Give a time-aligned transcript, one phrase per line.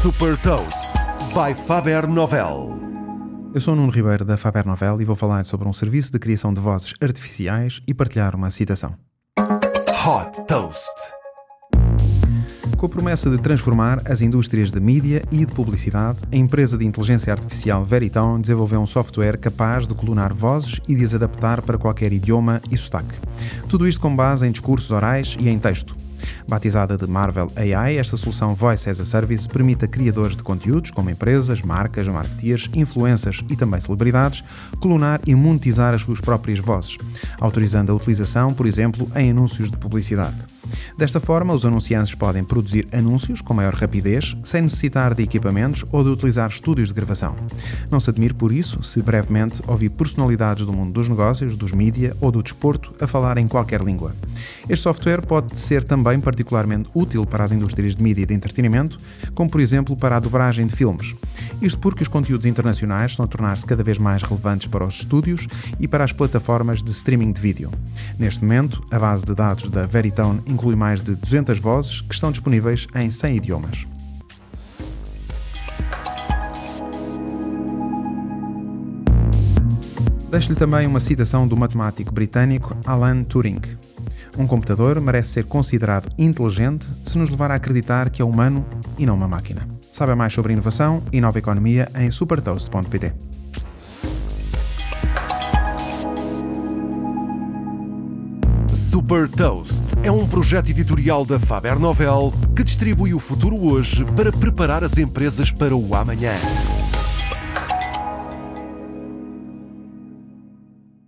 [0.00, 0.90] Super Toast
[1.34, 2.80] by Faber Novel.
[3.52, 6.18] Eu sou o Nuno Ribeiro da Faber Novel e vou falar sobre um serviço de
[6.18, 8.94] criação de vozes artificiais e partilhar uma citação.
[9.38, 10.88] Hot Toast.
[12.78, 16.86] Com a promessa de transformar as indústrias de mídia e de publicidade, a empresa de
[16.86, 21.76] inteligência artificial Veritone desenvolveu um software capaz de clonar vozes e de as adaptar para
[21.76, 23.14] qualquer idioma e sotaque.
[23.68, 25.94] Tudo isto com base em discursos orais e em texto.
[26.50, 30.90] Batizada de Marvel AI, esta solução Voice as a Service permite a criadores de conteúdos,
[30.90, 34.42] como empresas, marcas, marketeers, influencers e também celebridades,
[34.80, 36.98] clonar e monetizar as suas próprias vozes,
[37.38, 40.38] autorizando a utilização, por exemplo, em anúncios de publicidade.
[40.98, 46.02] Desta forma, os anunciantes podem produzir anúncios com maior rapidez, sem necessitar de equipamentos ou
[46.02, 47.36] de utilizar estúdios de gravação.
[47.88, 52.16] Não se admire por isso se brevemente ouvir personalidades do mundo dos negócios, dos mídia
[52.20, 54.12] ou do desporto a falar em qualquer língua.
[54.68, 58.98] Este software pode ser também particularmente útil para as indústrias de mídia e de entretenimento,
[59.34, 61.14] como por exemplo para a dobragem de filmes.
[61.60, 65.46] Isto porque os conteúdos internacionais estão a tornar-se cada vez mais relevantes para os estúdios
[65.78, 67.70] e para as plataformas de streaming de vídeo.
[68.18, 72.30] Neste momento, a base de dados da Veritone inclui mais de 200 vozes que estão
[72.30, 73.86] disponíveis em 100 idiomas.
[80.30, 83.60] Deixo-lhe também uma citação do matemático britânico Alan Turing.
[84.40, 88.64] Um computador merece ser considerado inteligente se nos levar a acreditar que é humano
[88.96, 89.68] e não uma máquina.
[89.92, 93.12] Saiba mais sobre inovação e nova economia em supertoast.pt.
[98.72, 104.32] Super Toast é um projeto editorial da Faber Novel que distribui o futuro hoje para
[104.32, 106.32] preparar as empresas para o amanhã.